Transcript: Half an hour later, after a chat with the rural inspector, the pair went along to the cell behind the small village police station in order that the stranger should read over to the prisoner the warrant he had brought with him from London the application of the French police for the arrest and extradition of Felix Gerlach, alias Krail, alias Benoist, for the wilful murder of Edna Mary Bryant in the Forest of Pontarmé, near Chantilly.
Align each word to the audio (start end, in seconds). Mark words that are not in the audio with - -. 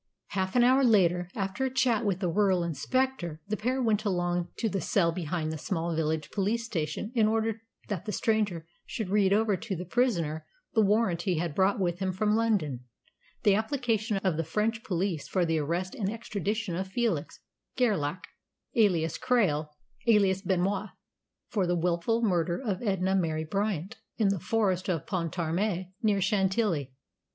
Half 0.29 0.55
an 0.55 0.63
hour 0.63 0.83
later, 0.83 1.29
after 1.35 1.63
a 1.63 1.71
chat 1.71 2.03
with 2.03 2.21
the 2.21 2.27
rural 2.27 2.63
inspector, 2.63 3.39
the 3.47 3.55
pair 3.55 3.83
went 3.83 4.03
along 4.03 4.47
to 4.57 4.67
the 4.67 4.81
cell 4.81 5.11
behind 5.11 5.51
the 5.51 5.59
small 5.59 5.95
village 5.95 6.31
police 6.31 6.65
station 6.65 7.11
in 7.13 7.27
order 7.27 7.61
that 7.87 8.05
the 8.05 8.11
stranger 8.11 8.65
should 8.83 9.09
read 9.11 9.31
over 9.31 9.55
to 9.55 9.75
the 9.75 9.85
prisoner 9.85 10.47
the 10.73 10.81
warrant 10.81 11.21
he 11.21 11.37
had 11.37 11.53
brought 11.53 11.79
with 11.79 11.99
him 11.99 12.11
from 12.13 12.35
London 12.35 12.79
the 13.43 13.53
application 13.53 14.17
of 14.23 14.37
the 14.37 14.43
French 14.43 14.83
police 14.83 15.27
for 15.27 15.45
the 15.45 15.59
arrest 15.59 15.93
and 15.93 16.11
extradition 16.11 16.75
of 16.75 16.87
Felix 16.87 17.39
Gerlach, 17.77 18.25
alias 18.73 19.19
Krail, 19.19 19.67
alias 20.07 20.41
Benoist, 20.41 20.93
for 21.47 21.67
the 21.67 21.77
wilful 21.77 22.23
murder 22.23 22.59
of 22.59 22.81
Edna 22.81 23.13
Mary 23.13 23.43
Bryant 23.45 23.97
in 24.17 24.29
the 24.29 24.39
Forest 24.39 24.89
of 24.89 25.05
Pontarmé, 25.05 25.91
near 26.01 26.21
Chantilly. 26.21 26.91